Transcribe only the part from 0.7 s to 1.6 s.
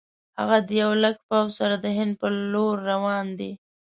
یو لک پوځ